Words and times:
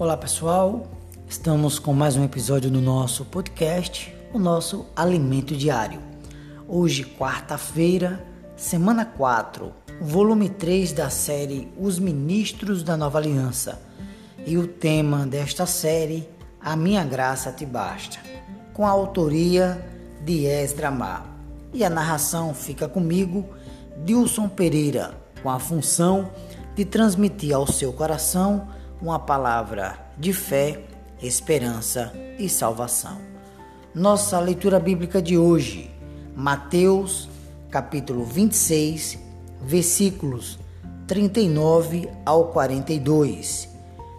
Olá 0.00 0.16
pessoal, 0.16 0.86
estamos 1.28 1.78
com 1.78 1.92
mais 1.92 2.16
um 2.16 2.24
episódio 2.24 2.70
do 2.70 2.80
nosso 2.80 3.22
podcast, 3.26 4.16
o 4.32 4.38
nosso 4.38 4.86
Alimento 4.96 5.54
Diário. 5.54 6.00
Hoje, 6.66 7.04
quarta-feira, 7.04 8.24
semana 8.56 9.04
4, 9.04 9.70
volume 10.00 10.48
3 10.48 10.92
da 10.92 11.10
série 11.10 11.68
Os 11.78 11.98
Ministros 11.98 12.82
da 12.82 12.96
Nova 12.96 13.18
Aliança. 13.18 13.78
E 14.46 14.56
o 14.56 14.66
tema 14.66 15.26
desta 15.26 15.66
série, 15.66 16.26
A 16.58 16.74
Minha 16.74 17.04
Graça 17.04 17.52
Te 17.52 17.66
Basta, 17.66 18.20
com 18.72 18.86
a 18.86 18.90
autoria 18.90 19.86
de 20.24 20.46
Esdra 20.46 20.90
Mar. 20.90 21.26
E 21.74 21.84
a 21.84 21.90
narração 21.90 22.54
fica 22.54 22.88
comigo, 22.88 23.46
Dilson 24.02 24.48
Pereira, 24.48 25.10
com 25.42 25.50
a 25.50 25.58
função 25.58 26.30
de 26.74 26.86
transmitir 26.86 27.54
ao 27.54 27.66
seu 27.66 27.92
coração 27.92 28.66
uma 29.00 29.18
palavra 29.18 29.98
de 30.18 30.32
fé, 30.32 30.82
esperança 31.22 32.12
e 32.38 32.48
salvação. 32.48 33.18
Nossa 33.94 34.38
leitura 34.38 34.78
bíblica 34.78 35.20
de 35.22 35.38
hoje, 35.38 35.90
Mateus, 36.36 37.28
capítulo 37.70 38.24
26, 38.24 39.18
versículos 39.62 40.58
39 41.06 42.08
ao 42.24 42.48
42. 42.48 43.68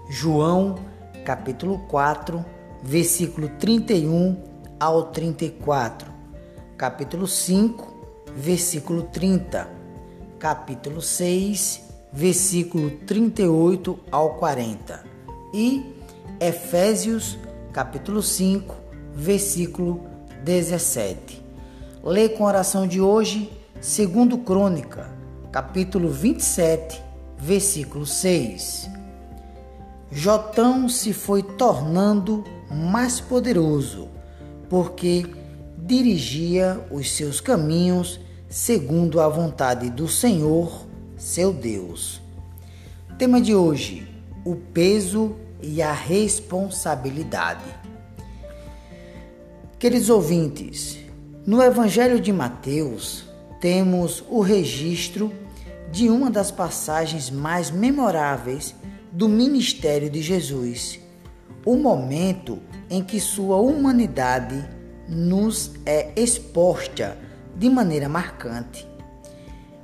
João, 0.09 0.75
capítulo 1.23 1.79
4, 1.87 2.43
versículo 2.83 3.49
31 3.59 4.37
ao 4.79 5.03
34. 5.03 6.11
Capítulo 6.75 7.27
5, 7.27 7.93
versículo 8.35 9.03
30. 9.03 9.69
Capítulo 10.39 11.01
6, 11.01 11.90
versículo 12.11 12.91
38 13.07 13.97
ao 14.11 14.35
40 14.35 15.03
e 15.53 15.95
Efésios, 16.39 17.37
capítulo 17.71 18.21
5, 18.21 18.75
versículo 19.13 20.01
17. 20.43 21.41
Lê 22.03 22.29
com 22.29 22.45
a 22.45 22.49
oração 22.49 22.87
de 22.87 22.99
hoje, 22.99 23.51
segundo 23.79 24.39
Crônica, 24.39 25.09
capítulo 25.51 26.09
27, 26.09 27.01
versículo 27.37 28.05
6. 28.05 28.89
Jotão 30.11 30.89
se 30.89 31.13
foi 31.13 31.43
tornando 31.43 32.43
mais 32.69 33.21
poderoso, 33.21 34.09
porque 34.69 35.25
dirigia 35.77 36.79
os 36.91 37.11
seus 37.11 37.39
caminhos 37.39 38.19
segundo 38.49 39.21
a 39.21 39.29
vontade 39.29 39.89
do 39.89 40.07
Senhor 40.07 40.90
seu 41.21 41.53
Deus. 41.53 42.19
Tema 43.17 43.39
de 43.39 43.53
hoje: 43.53 44.07
o 44.43 44.55
peso 44.55 45.35
e 45.61 45.79
a 45.79 45.93
responsabilidade. 45.93 47.63
Queridos 49.77 50.09
ouvintes, 50.09 50.97
no 51.45 51.61
Evangelho 51.61 52.19
de 52.19 52.33
Mateus 52.33 53.25
temos 53.59 54.23
o 54.29 54.41
registro 54.41 55.31
de 55.91 56.09
uma 56.09 56.31
das 56.31 56.49
passagens 56.49 57.29
mais 57.29 57.69
memoráveis 57.69 58.73
do 59.11 59.29
ministério 59.29 60.09
de 60.09 60.21
Jesus, 60.21 60.99
o 61.63 61.75
momento 61.75 62.59
em 62.89 63.03
que 63.03 63.19
sua 63.19 63.57
humanidade 63.57 64.67
nos 65.07 65.71
é 65.85 66.11
exposta 66.15 67.15
de 67.55 67.69
maneira 67.69 68.09
marcante. 68.09 68.90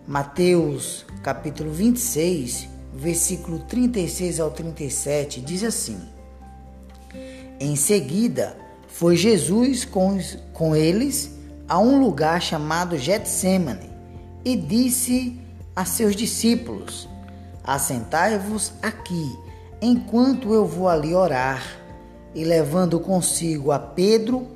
Mateus 0.07 1.05
capítulo 1.21 1.69
26, 1.69 2.69
versículo 2.93 3.59
36 3.59 4.39
ao 4.39 4.49
37, 4.49 5.41
diz 5.41 5.65
assim: 5.65 5.99
Em 7.59 7.75
seguida, 7.75 8.55
foi 8.87 9.17
Jesus 9.17 9.83
com, 9.83 10.17
com 10.53 10.73
eles 10.73 11.31
a 11.67 11.77
um 11.77 11.99
lugar 11.99 12.41
chamado 12.41 12.97
Getsemane 12.97 13.89
e 14.45 14.55
disse 14.55 15.37
a 15.75 15.83
seus 15.83 16.15
discípulos: 16.15 17.09
Assentai-vos 17.61 18.71
aqui, 18.81 19.37
enquanto 19.81 20.53
eu 20.53 20.65
vou 20.65 20.87
ali 20.87 21.13
orar. 21.13 21.61
E 22.33 22.45
levando 22.45 22.97
consigo 22.97 23.73
a 23.73 23.79
Pedro 23.79 24.47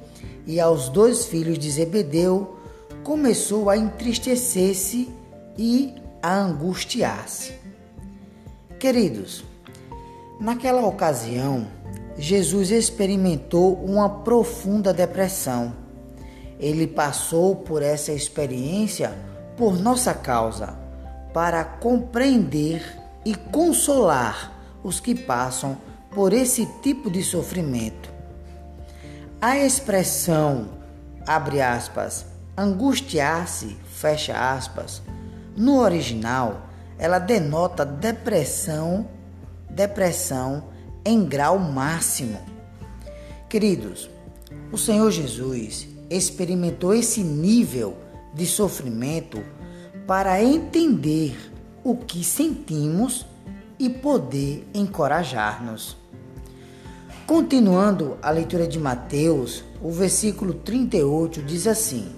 e 0.47 0.61
aos 0.61 0.87
dois 0.87 1.25
filhos 1.25 1.59
de 1.59 1.69
Zebedeu, 1.69 2.55
começou 3.03 3.69
a 3.69 3.75
entristecer-se 3.75 5.19
e 5.57 5.95
a 6.21 6.33
angustiar-se. 6.35 7.53
Queridos, 8.79 9.43
naquela 10.39 10.85
ocasião, 10.85 11.67
Jesus 12.17 12.71
experimentou 12.71 13.75
uma 13.83 14.09
profunda 14.09 14.93
depressão. 14.93 15.73
Ele 16.59 16.85
passou 16.85 17.55
por 17.55 17.81
essa 17.81 18.11
experiência 18.11 19.13
por 19.57 19.79
nossa 19.79 20.13
causa, 20.13 20.75
para 21.33 21.63
compreender 21.63 22.83
e 23.23 23.35
consolar 23.35 24.51
os 24.83 24.99
que 24.99 25.13
passam 25.13 25.77
por 26.11 26.33
esse 26.33 26.65
tipo 26.81 27.09
de 27.09 27.23
sofrimento. 27.23 28.11
A 29.39 29.57
expressão, 29.57 30.69
abre 31.25 31.61
aspas, 31.61 32.25
angustiar-se, 32.57 33.77
fecha 33.85 34.53
aspas, 34.53 35.01
no 35.55 35.79
original, 35.79 36.69
ela 36.97 37.19
denota 37.19 37.85
depressão, 37.85 39.07
depressão 39.69 40.65
em 41.03 41.25
grau 41.25 41.57
máximo. 41.57 42.39
Queridos, 43.49 44.09
o 44.71 44.77
Senhor 44.77 45.09
Jesus 45.11 45.87
experimentou 46.09 46.93
esse 46.93 47.21
nível 47.21 47.97
de 48.33 48.45
sofrimento 48.45 49.43
para 50.07 50.41
entender 50.43 51.35
o 51.83 51.95
que 51.95 52.23
sentimos 52.23 53.25
e 53.79 53.89
poder 53.89 54.67
encorajar-nos. 54.73 55.97
Continuando 57.25 58.17
a 58.21 58.29
leitura 58.29 58.67
de 58.67 58.79
Mateus, 58.79 59.63
o 59.81 59.91
versículo 59.91 60.53
38 60.53 61.41
diz 61.41 61.65
assim: 61.65 62.13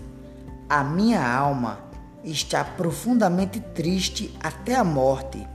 A 0.67 0.83
minha 0.83 1.25
alma 1.25 1.92
está 2.23 2.63
profundamente 2.63 3.59
triste 3.59 4.33
até 4.41 4.75
a 4.75 4.83
morte. 4.83 5.45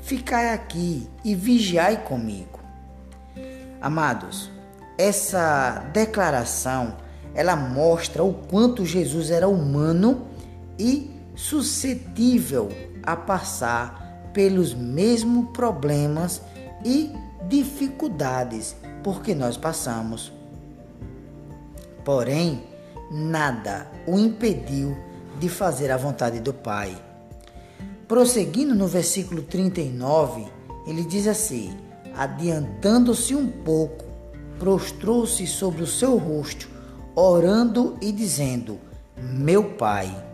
Ficai 0.00 0.52
aqui 0.52 1.08
e 1.24 1.34
vigiai 1.34 2.04
comigo. 2.04 2.60
Amados, 3.80 4.50
essa 4.96 5.84
declaração 5.92 6.96
ela 7.34 7.54
mostra 7.54 8.24
o 8.24 8.32
quanto 8.32 8.86
Jesus 8.86 9.30
era 9.30 9.46
humano 9.46 10.26
e 10.78 11.10
suscetível 11.34 12.70
a 13.02 13.14
passar 13.14 14.30
pelos 14.32 14.72
mesmos 14.74 15.50
problemas 15.50 16.40
e 16.82 17.12
dificuldades 17.46 18.74
porque 19.02 19.34
nós 19.34 19.56
passamos. 19.56 20.32
Porém, 22.04 22.64
nada 23.10 23.86
o 24.06 24.18
impediu 24.18 24.96
de 25.38 25.48
fazer 25.48 25.90
a 25.90 25.96
vontade 25.96 26.40
do 26.40 26.52
Pai. 26.52 26.96
Prosseguindo 28.08 28.74
no 28.74 28.86
versículo 28.86 29.42
39, 29.42 30.46
ele 30.86 31.04
diz 31.04 31.26
assim: 31.26 31.76
Adiantando-se 32.16 33.34
um 33.34 33.48
pouco, 33.48 34.04
prostrou-se 34.58 35.46
sobre 35.46 35.82
o 35.82 35.86
seu 35.86 36.16
rosto, 36.16 36.68
orando 37.14 37.96
e 38.00 38.12
dizendo: 38.12 38.78
Meu 39.16 39.64
Pai. 39.74 40.24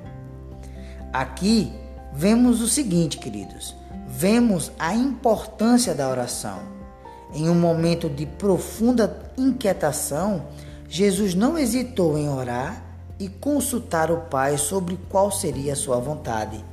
Aqui 1.12 1.72
vemos 2.12 2.60
o 2.60 2.68
seguinte, 2.68 3.18
queridos: 3.18 3.74
vemos 4.06 4.71
a 4.78 4.94
importância 4.94 5.94
da 5.94 6.09
oração. 6.09 6.60
Em 7.34 7.48
um 7.48 7.54
momento 7.54 8.10
de 8.10 8.27
profunda 8.27 9.32
inquietação, 9.38 10.47
Jesus 10.86 11.34
não 11.34 11.59
hesitou 11.59 12.18
em 12.18 12.28
orar 12.28 12.91
e 13.22 13.28
consultar 13.28 14.10
o 14.10 14.22
Pai 14.22 14.59
sobre 14.59 14.98
qual 15.09 15.30
seria 15.30 15.74
a 15.74 15.77
sua 15.77 16.01
vontade. 16.01 16.65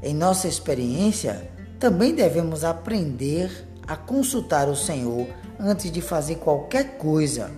Em 0.00 0.14
nossa 0.14 0.46
experiência, 0.46 1.50
também 1.80 2.14
devemos 2.14 2.62
aprender 2.62 3.66
a 3.84 3.96
consultar 3.96 4.68
o 4.68 4.76
Senhor 4.76 5.26
antes 5.58 5.90
de 5.90 6.00
fazer 6.00 6.36
qualquer 6.36 6.96
coisa. 6.96 7.50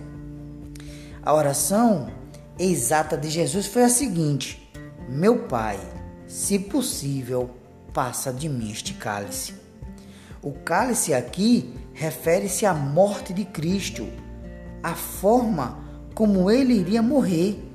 A 1.21 1.31
oração 1.31 2.09
exata 2.57 3.15
de 3.15 3.29
Jesus 3.29 3.67
foi 3.67 3.83
a 3.83 3.89
seguinte: 3.89 4.67
Meu 5.07 5.43
Pai, 5.43 5.79
se 6.25 6.57
possível, 6.57 7.51
passa 7.93 8.33
de 8.33 8.49
mim 8.49 8.71
este 8.71 8.95
cálice. 8.95 9.53
O 10.41 10.53
cálice 10.53 11.13
aqui 11.13 11.71
refere-se 11.93 12.65
à 12.65 12.73
morte 12.73 13.31
de 13.31 13.45
Cristo, 13.45 14.07
a 14.81 14.95
forma 14.95 15.85
como 16.15 16.49
ele 16.49 16.73
iria 16.73 17.03
morrer 17.03 17.66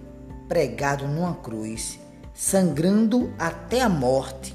pregado 0.52 1.08
numa 1.08 1.32
cruz, 1.36 1.98
sangrando 2.34 3.32
até 3.38 3.80
a 3.80 3.88
morte. 3.88 4.54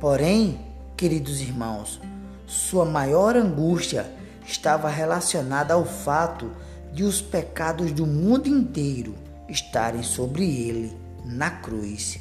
Porém, 0.00 0.58
queridos 0.96 1.42
irmãos, 1.42 2.00
sua 2.46 2.86
maior 2.86 3.36
angústia 3.36 4.10
estava 4.46 4.88
relacionada 4.88 5.74
ao 5.74 5.84
fato 5.84 6.50
de 6.94 7.04
os 7.04 7.20
pecados 7.20 7.92
do 7.92 8.06
mundo 8.06 8.48
inteiro 8.48 9.14
estarem 9.50 10.02
sobre 10.02 10.44
ele 10.44 10.96
na 11.26 11.50
cruz. 11.50 12.18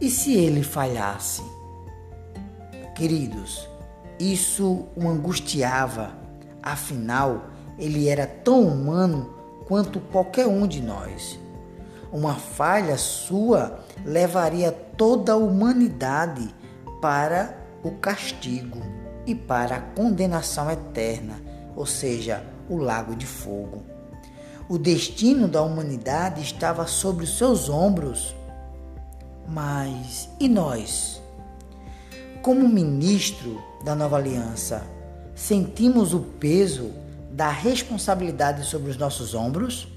E 0.00 0.08
se 0.08 0.32
ele 0.32 0.62
falhasse? 0.62 1.42
Queridos, 2.96 3.68
isso 4.18 4.86
o 4.96 5.06
angustiava, 5.06 6.14
afinal, 6.62 7.50
ele 7.78 8.08
era 8.08 8.26
tão 8.26 8.62
humano 8.62 9.39
quanto 9.70 10.00
qualquer 10.00 10.48
um 10.48 10.66
de 10.66 10.82
nós. 10.82 11.38
Uma 12.12 12.34
falha 12.34 12.98
sua 12.98 13.78
levaria 14.04 14.72
toda 14.72 15.34
a 15.34 15.36
humanidade 15.36 16.52
para 17.00 17.56
o 17.80 17.92
castigo 17.92 18.82
e 19.24 19.32
para 19.32 19.76
a 19.76 19.80
condenação 19.80 20.68
eterna, 20.68 21.40
ou 21.76 21.86
seja, 21.86 22.44
o 22.68 22.78
lago 22.78 23.14
de 23.14 23.26
fogo. 23.26 23.84
O 24.68 24.76
destino 24.76 25.46
da 25.46 25.62
humanidade 25.62 26.42
estava 26.42 26.88
sobre 26.88 27.22
os 27.22 27.38
seus 27.38 27.68
ombros. 27.68 28.34
Mas 29.46 30.28
e 30.40 30.48
nós? 30.48 31.22
Como 32.42 32.68
ministro 32.68 33.62
da 33.84 33.94
nova 33.94 34.16
aliança, 34.16 34.82
sentimos 35.32 36.12
o 36.12 36.18
peso 36.18 36.90
da 37.40 37.48
responsabilidade 37.48 38.66
sobre 38.66 38.90
os 38.90 38.98
nossos 38.98 39.32
ombros? 39.34 39.88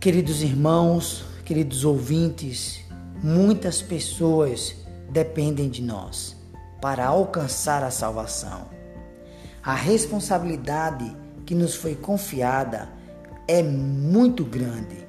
Queridos 0.00 0.42
irmãos, 0.42 1.24
queridos 1.44 1.84
ouvintes, 1.84 2.80
muitas 3.22 3.80
pessoas 3.80 4.74
dependem 5.08 5.70
de 5.70 5.80
nós 5.80 6.36
para 6.80 7.06
alcançar 7.06 7.84
a 7.84 7.92
salvação. 7.92 8.70
A 9.62 9.72
responsabilidade 9.72 11.16
que 11.46 11.54
nos 11.54 11.76
foi 11.76 11.94
confiada 11.94 12.88
é 13.46 13.62
muito 13.62 14.44
grande. 14.44 15.06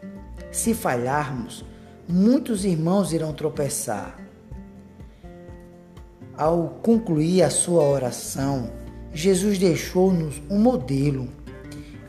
Se 0.51 0.75
falharmos, 0.75 1.65
muitos 2.07 2.63
irmãos 2.63 3.11
irão 3.11 3.33
tropeçar. 3.33 4.19
Ao 6.37 6.67
concluir 6.83 7.41
a 7.41 7.49
sua 7.49 7.81
oração, 7.81 8.82
Jesus 9.13 9.57
deixou-nos 9.57 10.41
um 10.49 10.59
modelo. 10.59 11.27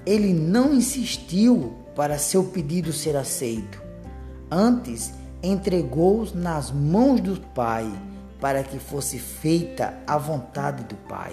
Ele 0.06 0.33
não 0.33 0.75
insistiu 0.75 1.75
para 1.95 2.19
seu 2.19 2.45
pedido 2.45 2.93
ser 2.93 3.17
aceito. 3.17 3.83
Antes, 4.51 5.12
entregou-os 5.43 6.33
nas 6.33 6.71
mãos 6.71 7.21
do 7.21 7.41
Pai 7.55 7.91
para 8.41 8.62
que 8.62 8.79
fosse 8.79 9.19
feita 9.19 9.95
a 10.06 10.19
vontade 10.19 10.85
do 10.85 10.95
Pai. 10.95 11.33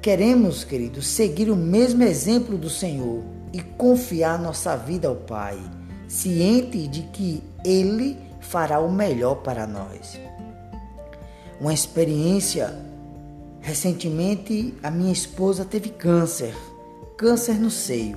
Queremos, 0.00 0.64
queridos, 0.64 1.06
seguir 1.06 1.50
o 1.50 1.56
mesmo 1.56 2.02
exemplo 2.02 2.56
do 2.56 2.70
Senhor 2.70 3.22
e 3.52 3.60
confiar 3.60 4.38
nossa 4.38 4.76
vida 4.76 5.08
ao 5.08 5.16
Pai, 5.16 5.58
ciente 6.06 6.86
de 6.86 7.02
que 7.02 7.42
Ele 7.64 8.16
fará 8.40 8.80
o 8.80 8.90
melhor 8.90 9.36
para 9.36 9.66
nós. 9.66 10.18
Uma 11.60 11.74
experiência. 11.74 12.86
Recentemente, 13.68 14.72
a 14.82 14.90
minha 14.90 15.12
esposa 15.12 15.62
teve 15.62 15.90
câncer, 15.90 16.54
câncer 17.18 17.60
no 17.60 17.70
seio. 17.70 18.16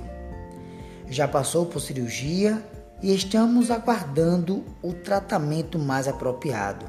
Já 1.10 1.28
passou 1.28 1.66
por 1.66 1.78
cirurgia 1.78 2.64
e 3.02 3.14
estamos 3.14 3.70
aguardando 3.70 4.64
o 4.80 4.94
tratamento 4.94 5.78
mais 5.78 6.08
apropriado. 6.08 6.86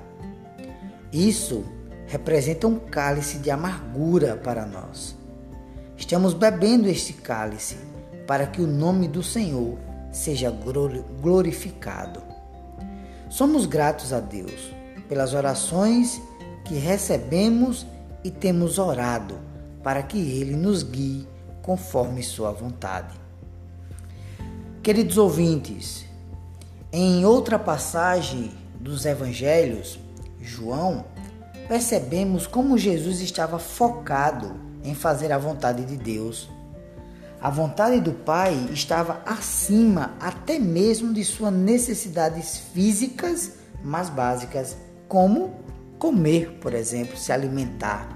Isso 1.12 1.66
representa 2.08 2.66
um 2.66 2.80
cálice 2.80 3.40
de 3.40 3.52
amargura 3.52 4.38
para 4.38 4.66
nós. 4.66 5.14
Estamos 5.98 6.34
bebendo 6.34 6.88
este 6.88 7.12
cálice 7.12 7.76
para 8.26 8.48
que 8.48 8.62
o 8.62 8.68
nome 8.68 9.10
do 9.10 9.22
Senhor 9.22 9.78
seja 10.10 10.50
glorificado. 11.22 12.24
Somos 13.30 13.66
gratos 13.66 14.14
a 14.14 14.22
Deus 14.22 14.74
pelas 15.10 15.34
orações 15.34 16.22
que 16.64 16.76
recebemos 16.76 17.86
e 18.24 18.32
temos 18.32 18.80
orado 18.80 19.40
para 19.84 20.02
que 20.02 20.18
Ele 20.18 20.56
nos 20.56 20.84
guie 20.84 21.28
conforme 21.62 22.24
Sua 22.24 22.52
vontade. 22.52 23.20
Queridos 24.82 25.18
ouvintes, 25.18 26.06
em 26.92 27.26
outra 27.26 27.58
passagem 27.58 28.52
dos 28.80 29.06
Evangelhos, 29.06 29.98
João, 30.42 31.06
percebemos 31.68 32.46
como 32.46 32.78
Jesus 32.78 33.22
estava 33.22 33.58
focado 33.58 34.54
em 34.84 34.94
fazer 34.94 35.32
a 35.32 35.38
vontade 35.38 35.86
de 35.86 35.96
Deus. 35.96 36.50
A 37.42 37.50
vontade 37.50 38.00
do 38.00 38.12
Pai 38.12 38.54
estava 38.72 39.22
acima 39.26 40.14
até 40.20 40.60
mesmo 40.60 41.14
de 41.14 41.24
suas 41.24 41.54
necessidades 41.54 42.58
físicas 42.58 43.54
mais 43.84 44.10
básicas, 44.10 44.78
como 45.08 45.54
comer, 46.04 46.58
por 46.60 46.74
exemplo, 46.74 47.16
se 47.16 47.32
alimentar. 47.32 48.10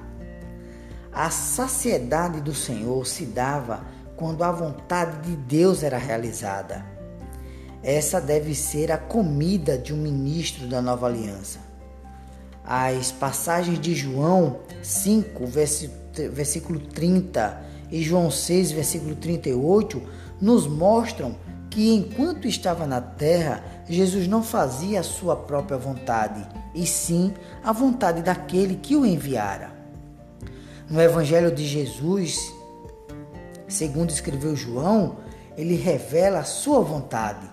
A 1.10 1.30
saciedade 1.30 2.42
do 2.42 2.54
Senhor 2.54 3.07
se 3.07 3.24
dava 3.24 3.86
quando 4.18 4.44
a 4.44 4.51
vontade 4.51 5.30
de 5.30 5.38
Deus 5.38 5.84
era 5.84 5.98
realizada. 5.98 6.86
Essa 7.81 8.19
deve 8.19 8.54
ser 8.54 8.92
a 8.92 8.98
comida 8.98 9.78
de 9.78 9.94
um 9.94 9.98
ministro 9.98 10.68
da 10.68 10.81
nova 10.81 11.07
aliança. 11.07 11.60
As 12.62 13.10
passagens 13.10 13.80
de 13.80 13.95
João 13.95 14.60
5, 14.83 15.45
versículo 16.33 16.81
30 16.81 17.63
e 17.90 18.04
João 18.04 18.30
6, 18.30 18.74
versículo 18.74 19.16
38 19.16 20.01
nos 20.42 20.68
mostram 20.68 21.38
que 21.69 21.94
enquanto 21.94 22.50
estava 22.50 22.86
na 22.86 23.00
terra, 23.00 23.63
Jesus 23.88 24.28
não 24.28 24.44
fazia 24.44 25.00
a 25.00 25.04
sua 25.04 25.38
própria 25.38 25.78
vontade, 25.78 26.45
e 26.74 26.86
sim 26.86 27.34
a 27.64 27.72
vontade 27.72 28.22
daquele 28.22 28.75
que 28.75 28.96
o 28.96 29.06
enviara. 29.06 29.72
No 30.90 31.02
Evangelho 31.02 31.54
de 31.54 31.66
Jesus, 31.66 32.54
segundo 33.68 34.10
escreveu 34.10 34.56
João, 34.56 35.18
ele 35.58 35.75
revela 35.75 36.40
a 36.40 36.44
sua 36.44 36.80
vontade. 36.81 37.50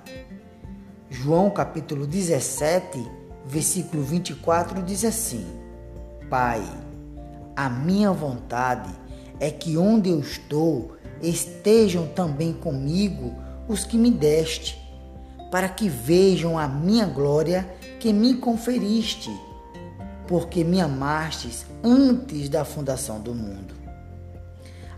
João 1.11 1.51
capítulo 1.51 2.07
17, 2.07 3.05
versículo 3.47 4.03
24 4.03 4.83
diz 4.83 5.05
assim: 5.05 5.47
Pai, 6.29 6.63
a 7.57 7.69
minha 7.69 8.13
vontade 8.13 8.91
é 9.41 9.51
que 9.51 9.77
onde 9.77 10.11
eu 10.11 10.21
estou 10.21 10.97
estejam 11.23 12.07
também 12.09 12.53
comigo 12.53 13.35
os 13.69 13.85
que 13.85 13.97
me 13.97 14.11
deste, 14.11 14.84
para 15.55 15.69
que 15.69 15.89
vejam 15.89 16.59
a 16.59 16.67
minha 16.67 17.07
glória 17.07 17.73
que 18.01 18.13
me 18.13 18.35
conferiste, 18.35 19.31
porque 20.27 20.65
me 20.65 20.81
amastes 20.81 21.65
antes 21.81 22.49
da 22.49 22.65
fundação 22.65 23.21
do 23.21 23.33
mundo. 23.33 23.73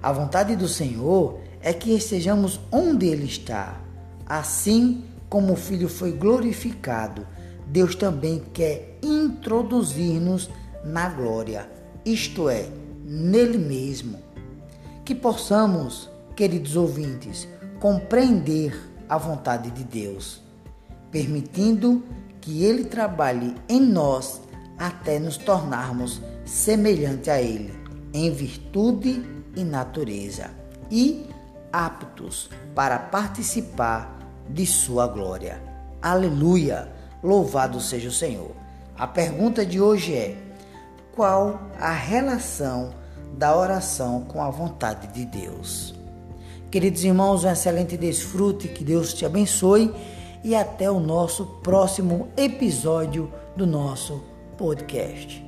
A 0.03 0.11
vontade 0.11 0.57
do 0.57 0.67
Senhor 0.67 1.41
é 1.61 1.75
que 1.75 1.95
estejamos 1.95 2.59
onde 2.73 3.07
Ele 3.07 3.27
está, 3.27 3.79
assim 4.25 5.05
como 5.29 5.53
o 5.53 5.57
Filho 5.57 5.91
foi 5.91 6.13
glorificado 6.13 7.27
Deus 7.67 7.95
também 7.95 8.43
quer 8.55 8.99
introduzir-nos 9.03 10.49
na 10.83 11.11
glória, 11.11 11.69
isto 12.03 12.49
é, 12.49 12.67
nele 13.05 13.59
mesmo. 13.59 14.19
Que 15.05 15.15
possamos, 15.15 16.09
queridos 16.35 16.77
ouvintes, 16.77 17.47
compreender 17.79 18.75
a 19.07 19.19
vontade 19.19 19.71
de 19.71 19.85
Deus, 19.85 20.46
permitindo 21.11 22.03
que 22.41 22.65
Ele 22.65 22.85
trabalhe 22.85 23.55
em 23.69 23.81
nós 23.81 24.41
até 24.79 25.19
nos 25.19 25.37
tornarmos 25.37 26.21
semelhante 26.45 27.31
a 27.31 27.41
Ele, 27.41 27.75
em 28.13 28.31
virtude 28.31 29.25
e 29.57 29.65
natureza, 29.65 30.51
e 30.91 31.27
aptos 31.73 32.51
para 32.75 32.99
participar 32.99 34.19
de 34.49 34.65
Sua 34.67 35.07
glória. 35.07 35.61
Aleluia! 36.01 36.93
Louvado 37.23 37.81
seja 37.81 38.09
o 38.09 38.13
Senhor. 38.13 38.53
A 38.97 39.07
pergunta 39.07 39.67
de 39.67 39.81
hoje 39.81 40.15
é: 40.15 40.37
qual 41.15 41.61
a 41.81 41.91
relação 41.91 42.95
da 43.37 43.57
oração 43.57 44.21
com 44.23 44.43
a 44.43 44.51
vontade 44.51 45.09
de 45.09 45.25
Deus? 45.25 45.95
Queridos 46.71 47.03
irmãos, 47.05 47.45
um 47.45 47.51
excelente 47.51 47.97
desfrute, 47.97 48.69
que 48.69 48.85
Deus 48.85 49.13
te 49.13 49.25
abençoe 49.25 49.93
e 50.47 50.55
até 50.55 50.89
o 50.89 51.01
nosso 51.01 51.45
próximo 51.61 52.29
episódio 52.37 53.33
do 53.57 53.67
nosso 53.67 54.23
podcast. 54.57 55.46